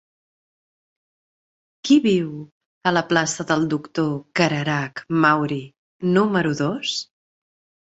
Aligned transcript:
Qui 1.87 1.97
viu 2.05 2.31
a 2.91 2.95
la 2.99 3.05
plaça 3.13 3.47
del 3.53 3.69
Doctor 3.75 4.09
Cararach 4.41 5.05
Mauri 5.29 5.63
número 6.19 6.57
dos? 6.65 6.99